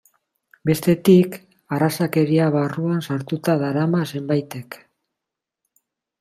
[0.69, 1.37] Bestetik,
[1.77, 4.81] arrazakeria barruan sartuta darama zenbaitek.